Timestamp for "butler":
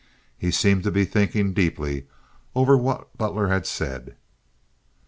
3.19-3.49